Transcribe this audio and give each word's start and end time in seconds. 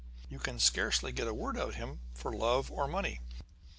You 0.29 0.39
can 0.39 0.57
scarcely 0.57 1.11
get 1.11 1.27
a 1.27 1.33
word 1.35 1.59
out 1.59 1.69
of 1.69 1.75
him 1.75 1.99
for 2.15 2.33
love 2.33 2.71
or 2.71 2.87
money. 2.87 3.19